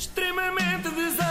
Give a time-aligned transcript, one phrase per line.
[0.00, 1.30] extremamente desagradável.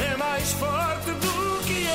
[0.00, 1.86] É mais forte do que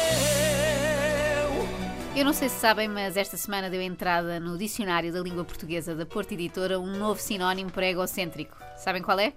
[1.47, 2.19] eu.
[2.19, 5.95] Eu não sei se sabem, mas esta semana deu entrada no Dicionário da Língua Portuguesa
[5.95, 8.57] da Porta Editora um novo sinónimo para egocêntrico.
[8.75, 9.31] Sabem qual é?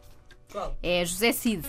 [0.51, 0.77] Qual?
[0.83, 1.65] É José Cid.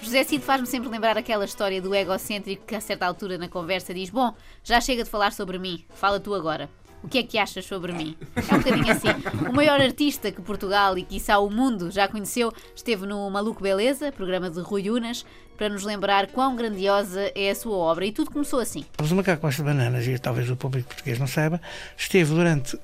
[0.00, 3.92] José Cid faz-me sempre lembrar aquela história do egocêntrico que a certa altura na conversa
[3.92, 6.70] diz: Bom, já chega de falar sobre mim, fala tu agora.
[7.04, 8.16] O que é que achas sobre mim?
[8.34, 9.08] É um bocadinho assim.
[9.50, 14.10] O maior artista que Portugal e quiçá o mundo já conheceu esteve no Maluco Beleza,
[14.10, 18.06] programa de Rui Unas, para nos lembrar quão grandiosa é a sua obra.
[18.06, 18.86] E tudo começou assim.
[18.98, 21.60] Mas o Macaco de Bananas, e talvez o público português não saiba,
[21.94, 22.78] esteve durante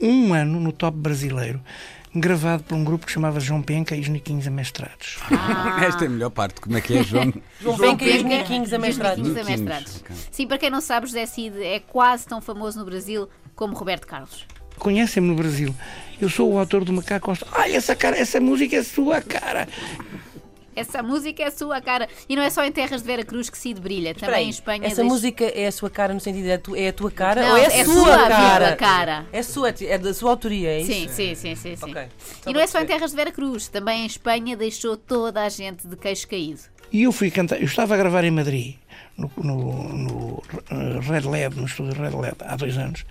[0.00, 1.60] um ano no top brasileiro,
[2.12, 5.18] gravado por um grupo que chamava João Penca e os Niquinhos Amestrados.
[5.80, 6.60] Esta é a melhor parte.
[6.60, 7.32] Como é que é, João?
[7.62, 9.28] João Penca e os Niquinhos os amestrados.
[9.28, 10.28] Niquinhos.
[10.32, 14.06] Sim, para quem não sabe, José Cid é quase tão famoso no Brasil como Roberto
[14.06, 14.46] Carlos.
[14.78, 15.74] Conhecem-me no Brasil.
[16.20, 17.46] Eu sou o autor do Macaco Costa.
[17.52, 19.68] Ai, essa cara, essa música é sua cara.
[20.76, 22.08] Essa música é a sua cara.
[22.28, 24.46] E não é só em terras de Vera Cruz que Cid brilha, Espera também aí,
[24.46, 24.78] em Espanha.
[24.84, 27.12] Essa deixa- música é a sua cara no sentido de é, tu- é a tua
[27.12, 28.76] cara Não, ou é a é sua sua, cara?
[28.76, 29.26] cara.
[29.32, 30.92] É sua, é da sua autoria, é isso?
[30.92, 31.76] Sim, sim, sim, sim.
[31.76, 31.90] sim.
[31.90, 32.02] Ok.
[32.48, 35.48] E não é só em terras de Vera Cruz, também em Espanha deixou toda a
[35.48, 36.60] gente de queixo caído.
[36.94, 37.56] E eu fui cantar.
[37.58, 38.76] Eu estava a gravar em Madrid,
[39.18, 43.04] no, no, no eh, Red Lab, no estúdio Red Lab, há dois anos,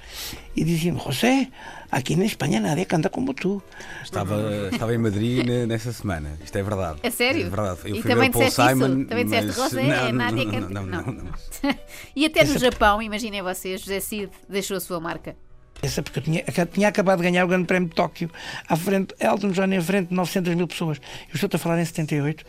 [0.55, 1.49] e diziam: José,
[1.91, 3.61] aqui na Espanha nadie canta como tu.
[4.01, 6.31] Estava, estava em Madrid ne- nessa semana.
[6.41, 6.99] Isto é verdade.
[7.03, 7.45] É sério?
[7.45, 7.79] É verdade.
[7.83, 8.79] Eu E fui também ver o Paul disseste isso?
[8.85, 9.03] Simon.
[9.05, 11.13] Também disseste, Rosé, não, é canta- não, não, não.
[11.13, 11.33] não.
[12.15, 15.35] e até no Japão, imaginem vocês, José Cid deixou a sua marca.
[15.81, 18.31] Essa porque eu tinha, tinha acabado de ganhar o Grande Prémio de Tóquio,
[18.69, 20.97] à frente, Elton John em frente de 900 mil pessoas.
[21.27, 22.45] Eu estou a falar em 78.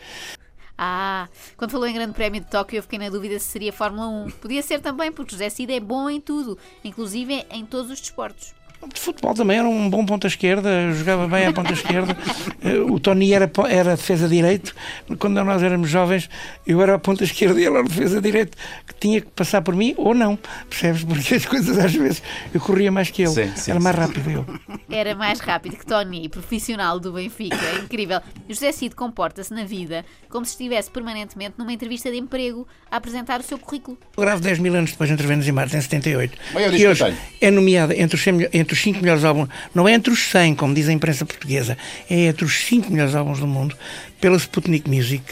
[0.77, 4.07] Ah, quando falou em Grande Prémio de Tóquio, eu fiquei na dúvida se seria Fórmula
[4.07, 4.31] 1.
[4.31, 8.53] Podia ser também, porque José Cid é bom em tudo, inclusive em todos os desportos.
[8.93, 12.15] De futebol também era um bom ponta esquerda, jogava bem à ponta esquerda.
[12.63, 14.73] Eh, O Tony era, era defesa direito.
[15.19, 16.29] Quando nós éramos jovens,
[16.65, 19.75] eu era a ponta esquerda e ele era defesa direito, que tinha que passar por
[19.75, 20.37] mim ou não.
[20.69, 21.03] Percebes?
[21.03, 22.23] Porque as coisas às vezes
[22.53, 23.31] eu corria mais que ele.
[23.31, 24.45] Sim, sim, era mais rápido eu.
[24.89, 27.55] Era mais rápido que Tony, profissional do Benfica.
[27.55, 28.19] É incrível.
[28.49, 33.39] José Cid comporta-se na vida como se estivesse permanentemente numa entrevista de emprego a apresentar
[33.39, 33.97] o seu currículo.
[34.17, 36.37] Eu gravo 10 mil anos depois entre Vênus e Marte, em 78.
[36.53, 39.87] Maior que hoje é nomeada entre os, 100 melhor- entre os 5 melhores álbuns, não
[39.87, 41.77] é entre os 100, como diz a imprensa portuguesa,
[42.09, 43.75] é entre os 5 melhores álbuns do mundo,
[44.19, 45.23] pela Sputnik Music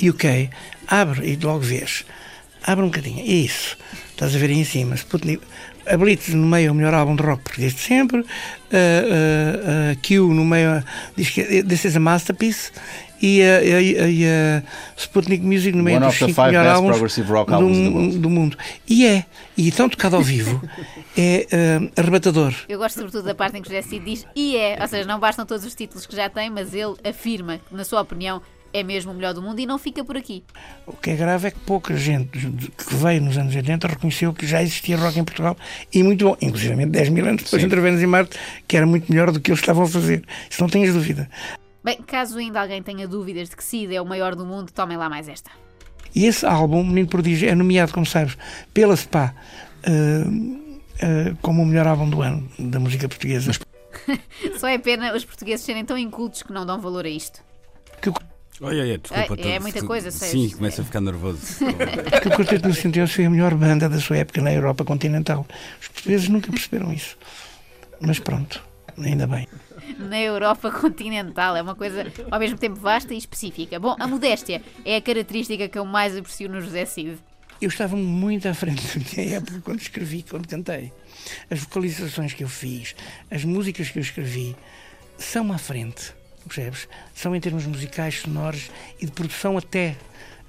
[0.00, 0.48] UK.
[0.86, 2.04] Abre e logo vês.
[2.64, 3.20] Abre um bocadinho.
[3.20, 3.76] É isso.
[4.10, 4.94] Estás a ver aí em cima.
[4.94, 5.42] Sputnik.
[5.86, 8.20] A Blitz no meio é o melhor álbum de rock português de sempre.
[8.20, 10.82] Uh, uh, uh, Q no meio
[11.16, 12.70] diz que this is a masterpiece.
[13.22, 14.62] E a, a,
[14.96, 18.18] Sputnik Music no meio One dos of the 5 five melhores álbuns progressive rock do,
[18.18, 18.58] do mundo.
[18.88, 19.24] E é.
[19.56, 20.60] E tão tocado ao vivo.
[21.16, 22.52] é uh, arrebatador.
[22.68, 25.20] Eu gosto sobretudo da parte em que José Cid diz e é, ou seja, não
[25.20, 28.42] bastam todos os títulos que já tem, mas ele afirma que, na sua opinião,
[28.72, 30.44] é mesmo o melhor do mundo e não fica por aqui.
[30.86, 34.46] O que é grave é que pouca gente que veio nos anos 80 reconheceu que
[34.46, 35.56] já existia rock em Portugal
[35.92, 39.10] e muito bom, inclusive 10 mil anos depois entre Vênus e Marte, que era muito
[39.10, 40.24] melhor do que eles estavam a fazer.
[40.50, 41.28] Isso não tenhas dúvida.
[41.84, 44.96] Bem, caso ainda alguém tenha dúvidas de que Cid é o maior do mundo, tomem
[44.96, 45.50] lá mais esta.
[46.14, 48.36] E esse álbum, Menino Prodígio, é nomeado, como sabes,
[48.72, 49.34] pela SPA
[49.86, 53.52] uh, uh, como o melhor álbum do ano da música portuguesa.
[54.58, 57.42] Só é pena os portugueses serem tão incultos que não dão valor a isto.
[58.00, 58.10] Que
[58.60, 59.42] Olha, olha, desculpa.
[59.42, 60.28] É- é muita coisa, sei.
[60.28, 61.40] Sim, começa a ficar nervoso.
[62.22, 65.46] que o Quarteto do Centenário foi a melhor banda da sua época na Europa continental.
[65.80, 67.16] Os portugueses nunca perceberam isso.
[68.00, 68.62] Mas pronto,
[68.98, 69.48] ainda bem.
[69.98, 73.80] Na Europa continental, é uma coisa ao mesmo tempo vasta e específica.
[73.80, 77.18] Bom, a modéstia é a característica que eu mais aprecio no José Cid.
[77.60, 80.92] Eu estava muito à frente da minha época quando escrevi, quando cantei.
[81.50, 82.94] As vocalizações que eu fiz,
[83.30, 84.56] as músicas que eu escrevi,
[85.16, 86.12] são à frente,
[86.42, 86.88] percebes?
[87.14, 88.70] São em termos musicais, sonoros
[89.00, 89.96] e de produção até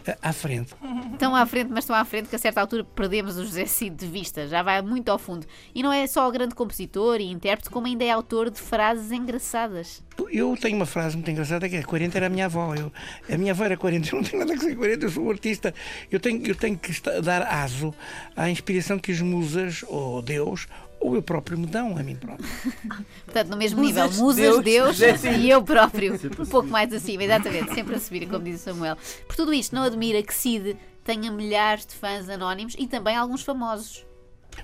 [0.05, 0.73] eh, à frente.
[1.13, 3.95] Estão à frente, mas estão à frente que a certa altura perdemos o José Cid
[3.95, 5.45] de vista, já vai muito ao fundo.
[5.73, 9.11] E não é só o grande compositor e intérprete, como ainda é autor de frases
[9.11, 10.03] engraçadas.
[10.31, 12.73] Eu tenho uma frase muito engraçada que é 40 era a minha avó.
[12.75, 12.91] Eu,
[13.31, 15.29] a minha avó era 40, eu não tenho nada a ser 40, eu sou um
[15.29, 15.73] artista.
[16.11, 16.91] Eu tenho, eu tenho que
[17.21, 17.93] dar aso
[18.35, 20.67] à inspiração que as musas, ou Deus,
[21.03, 22.47] ou eu próprio me dão a mim próprio.
[23.25, 26.19] Portanto, no mesmo Musas, nível, musas, Deus, Deus, e eu próprio.
[26.39, 28.97] Um pouco mais acima, exatamente, sempre a subir, como diz o Samuel.
[29.27, 33.43] Por tudo isto, não admira que Cid tenha milhares de fãs anónimos e também alguns
[33.43, 34.05] famosos.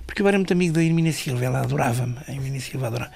[0.06, 2.16] Porque eu era muito amigo da Hermínia Silva, ela adorava-me.
[2.26, 3.12] A Hermínia Silva adorava.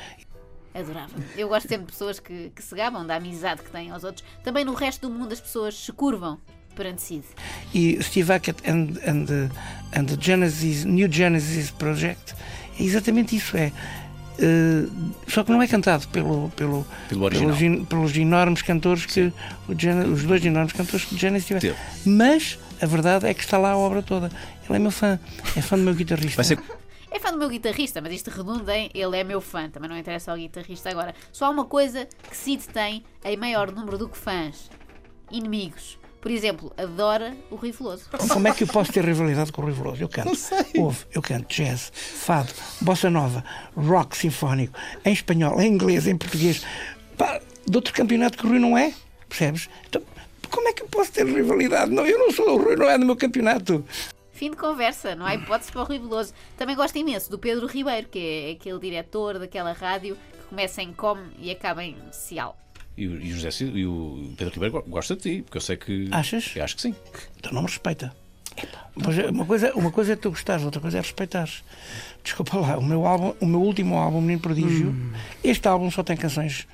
[0.74, 1.12] Adorava.
[1.36, 4.24] Eu gosto sempre de pessoas que, que se gabam da amizade que têm aos outros.
[4.42, 6.38] Também no resto do mundo as pessoas se curvam
[6.74, 7.24] perante Cid.
[7.72, 9.50] E Steve Hackett and, and, the,
[9.96, 12.34] and the Genesis, New Genesis Project
[12.78, 13.56] é exatamente isso.
[13.56, 13.72] É
[14.38, 14.86] eh,
[15.28, 19.32] só que não é cantado pelo, pelo, Pelo pelos, pelos enormes cantores que
[19.68, 21.74] o Gen- os dois enormes cantores que o Genesis tiveram.
[21.76, 22.08] Teve.
[22.10, 24.30] Mas a verdade é que está lá a obra toda.
[24.68, 25.18] Ele é meu fã,
[25.56, 26.36] é fã do meu guitarrista.
[26.36, 26.58] Vai ser.
[27.10, 29.70] É fã do meu guitarrista, mas isto redunda em ele é meu fã.
[29.70, 31.14] Também não interessa ao guitarrista agora.
[31.30, 34.68] Só há uma coisa que Sid tem em maior número do que fãs:
[35.30, 35.96] inimigos.
[36.24, 38.08] Por exemplo, adora o Rui Veloso.
[38.30, 40.02] Como é que eu posso ter rivalidade com o Rui Veloso?
[40.02, 40.30] Eu canto.
[40.78, 42.50] Ouve, eu canto jazz, fado,
[42.80, 43.44] bossa nova,
[43.76, 44.72] rock sinfónico,
[45.04, 46.64] em espanhol, em inglês, em português.
[47.18, 48.94] Pá, de outro campeonato que o Rui não é,
[49.28, 49.68] percebes?
[49.86, 50.00] Então,
[50.50, 51.90] como é que eu posso ter rivalidade?
[51.90, 53.84] Não, eu não sou, o Rui não é do meu campeonato.
[54.32, 56.32] Fim de conversa, não há hipótese para o Rui Veloso.
[56.56, 60.90] Também gosto imenso do Pedro Ribeiro, que é aquele diretor daquela rádio que começa em
[60.94, 62.56] com e acaba em cial.
[62.96, 65.56] E o, e o José Cid- e o Pedro Ribeiro go- gosta de ti, porque
[65.58, 66.08] eu sei que.
[66.12, 66.52] Achas?
[66.54, 66.94] Eu acho que sim.
[67.38, 68.14] Então não me respeita.
[69.02, 71.64] Pois é, uma, coisa, uma coisa é tu gostares, outra coisa é respeitares.
[72.22, 74.94] Desculpa lá, o meu, álbum, o meu último álbum, Menino Prodígio,
[75.42, 76.66] este álbum só tem canções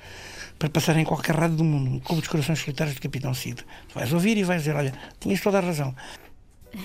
[0.59, 3.55] para passar em qualquer rádio do mundo, como dos Corações Solitários de Capitão Cid.
[3.89, 5.95] Tu vais ouvir e vais dizer: Olha, tinhas toda a razão.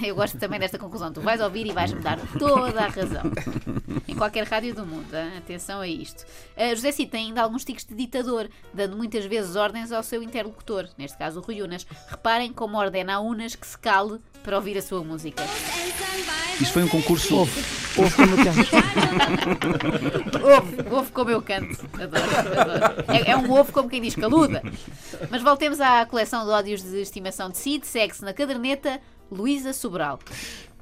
[0.03, 1.13] Eu gosto também desta conclusão.
[1.13, 3.23] Tu vais ouvir e vais-me dar toda a razão.
[4.09, 5.07] Em qualquer rádio do mundo.
[5.15, 5.39] hein?
[5.39, 6.25] Atenção a isto.
[6.57, 10.23] Uh, José Cid tem ainda alguns tiques de ditador, dando muitas vezes ordens ao seu
[10.23, 11.87] interlocutor, neste caso o Rui Unas.
[12.09, 15.43] Reparem como ordena a Unas que se cale para ouvir a sua música.
[16.61, 17.37] Isto foi um concurso.
[17.37, 17.65] Ouve,
[17.99, 18.71] ouve como eu canto.
[20.43, 21.89] Ouve, ouve como eu canto.
[21.95, 23.05] Adoro, adoro.
[23.09, 24.63] É, é um ovo como quem diz caluda.
[25.31, 27.87] Mas voltemos à coleção de ódios de estimação de Cid.
[27.87, 29.01] Segue-se na caderneta
[29.31, 30.19] Luísa Sobral.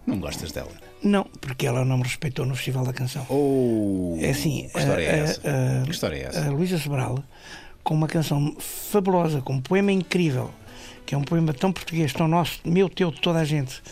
[0.07, 0.71] Não gostas dela.
[1.03, 3.25] Não, porque ela não me respeitou no Festival da Canção.
[3.29, 4.17] Oh!
[4.21, 5.41] É assim, Que história é essa?
[5.49, 6.47] a- a- Que história é essa?
[6.47, 7.23] A Luísa Sobral,
[7.83, 10.51] com uma canção fabulosa, com um poema incrível,
[11.07, 13.83] que é um poema tão português, tão nosso, meu, teu, de toda a gente,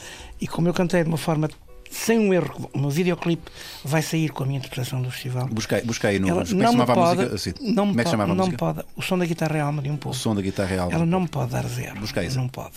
[0.41, 1.49] e como eu cantei de uma forma
[1.91, 3.51] sem um erro, o meu videoclipe
[3.85, 5.47] vai sair com a minha interpretação do festival.
[5.49, 6.29] Busquei, busquei no.
[6.29, 7.35] Ela como é não que me chamava a pode, música?
[7.35, 8.59] Assim, não me como é que pode, chamava a não me música?
[8.75, 10.15] pode, o som da guitarra é alma de um povo.
[10.15, 10.95] O som da guitarra é algo.
[10.95, 11.99] Ela não me pode dar zero.
[12.01, 12.39] Busca isso.
[12.39, 12.77] Não pode.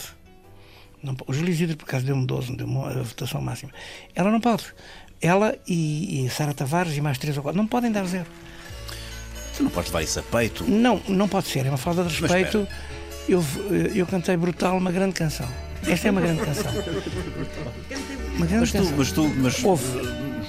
[1.05, 1.15] Não.
[1.27, 3.71] O Júlio Isidro, por acaso, deu-me 12, deu-me a votação máxima.
[4.13, 4.65] Ela não pode.
[5.21, 8.27] Ela e, e Sara Tavares e mais três ou quatro não podem dar zero.
[9.55, 10.63] Tu não podes levar isso a peito.
[10.65, 11.65] Não, não pode ser.
[11.65, 12.67] É uma falta de respeito.
[13.27, 13.43] Eu,
[13.93, 15.47] eu cantei brutal uma grande canção.
[15.87, 16.71] Esta é uma grande canção.
[18.35, 18.97] Uma grande Mas tu, canção.
[18.97, 19.63] mas tu, mas.
[19.63, 19.85] Ouve.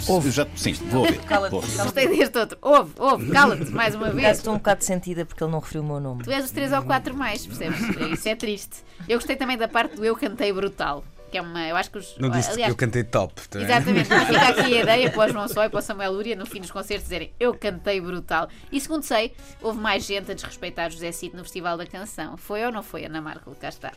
[0.08, 0.28] Ouve.
[0.28, 1.18] Eu Já, sim, vou ouvir.
[1.20, 1.54] Cala-te.
[1.54, 2.58] Gostei deste outro.
[2.62, 4.38] Ouve, ouve, cala-te mais uma vez.
[4.38, 6.22] estou um bocado sentida porque ele não referiu o meu nome.
[6.24, 7.80] Tu és os três ou quatro mais, percebes?
[8.12, 8.76] Isso é triste.
[9.08, 11.04] Eu gostei também da parte do eu cantei brutal.
[11.30, 11.66] Que é uma.
[11.66, 12.16] Eu acho que os.
[12.18, 13.48] Não disse aliás, que eu cantei top.
[13.48, 13.60] tá?
[13.60, 16.36] Exatamente, mas fica aqui a ideia para o João Só e para o Samuel Lúria
[16.36, 18.48] no fim dos concertos dizerem eu cantei brutal.
[18.70, 22.36] E segundo sei, houve mais gente a desrespeitar José Cid no Festival da Canção.
[22.36, 23.54] Foi ou não foi, Ana Marco?
[23.56, 23.92] Cá está.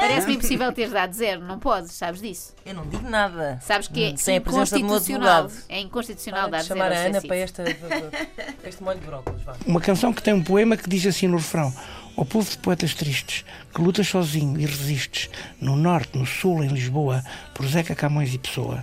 [0.00, 2.54] Parece-me impossível teres dado zero, não podes, sabes disso?
[2.64, 3.58] Eu não digo nada.
[3.62, 5.50] Sabes que é Sem inconstitucional.
[5.68, 9.42] É inconstitucional dar zero chamar a Ana para, esta, para este molho de brócolis.
[9.42, 9.56] Vá.
[9.66, 11.72] Uma canção que tem um poema que diz assim no refrão:
[12.16, 15.28] Ó povo de poetas tristes, que lutas sozinho e resistes,
[15.60, 17.22] no norte, no sul, em Lisboa,
[17.54, 18.82] por Zeca Camões e Pessoa.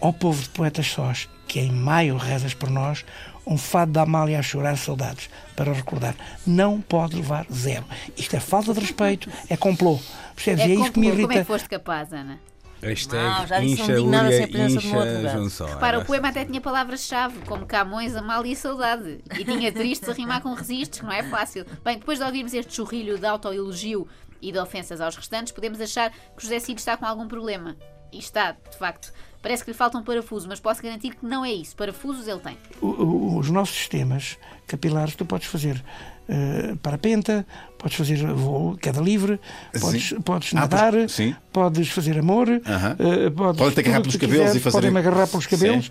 [0.00, 3.04] Ó povo de poetas sós, que em maio rezas por nós,
[3.46, 6.16] um fado da Amália a chorar saudades, para recordar.
[6.46, 7.84] Não pode levar zero.
[8.16, 10.00] Isto é falta de respeito, é complô.
[10.34, 10.64] Percebes?
[10.64, 11.22] É é isso que me complô.
[11.22, 11.40] Como é irrita.
[11.40, 12.40] que foste capaz, Ana?
[12.84, 15.50] Hashtag Não, já disse, não incha sem a presença do meu incha advogado.
[15.50, 15.66] Só.
[15.66, 19.20] Repara, o poema até tinha palavras-chave, como Camões, Amália e Saudade.
[19.38, 21.64] E tinha tristes a rimar com resistes, que não é fácil.
[21.84, 24.06] Bem, depois de ouvirmos este churrilho de autoelogio
[24.40, 27.76] e de ofensas aos restantes, podemos achar que José Cid está com algum problema.
[28.14, 29.12] E está, de facto.
[29.42, 31.76] Parece que lhe falta um parafuso, mas posso garantir que não é isso.
[31.76, 32.56] Parafusos ele tem.
[32.80, 35.84] O- o- os nossos sistemas capilares, tu podes fazer
[36.26, 39.38] eh, parapenta, podes fazer voo, queda livre,
[39.78, 41.36] podes, podes Ah, nadar, pois- sim.
[41.52, 42.96] podes fazer amor, Aham.
[42.98, 45.90] eh, podes, Podem-te agarrar pelos cabelos quiseres, e fazer- Podem-me agarrar pelos cabelos, Sim.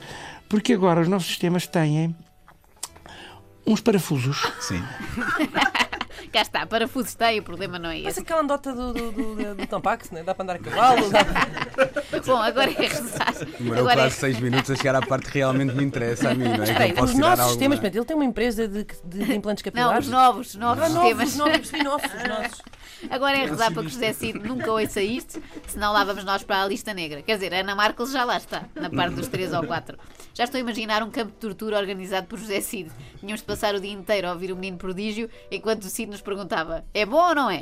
[0.49, 2.15] porque agora os nossos sistemas têm
[3.67, 4.41] uns parafusos.
[4.61, 4.81] Sim.
[6.31, 8.21] Cá está, parafusos tem, o problema não é Mas esse.
[8.21, 10.23] aquela andota do, do, do, do, do Tampax, né?
[10.23, 11.09] dá para andar a cavalo.
[11.09, 11.19] Dá...
[12.25, 13.33] Bom, agora é rezar.
[13.59, 16.33] Demorou Agora é quase 6 minutos a chegar à parte que realmente me interessa a
[16.33, 16.63] mim, não é?
[16.63, 20.05] Espera os nossos alguma- sistemas, portanto, ele tem uma empresa de, de, implantes Não, capilares.
[20.05, 21.29] os novos, os novos Ah, novos, sistemas.
[21.29, 22.61] os novos, percebi, novos, os nossos.
[23.09, 26.61] Agora é rezar para que José Cid nunca ouça isto, senão lá vamos nós para
[26.61, 27.21] a lista negra.
[27.21, 29.97] Quer dizer, Ana Marques já lá está, na parte dos três ou quatro.
[30.33, 32.91] Já estou a imaginar um campo de tortura organizado por José Cid.
[33.19, 36.21] Tínhamos de passar o dia inteiro a ouvir o menino prodígio, enquanto o Cid nos
[36.21, 37.61] perguntava: é bom ou não é?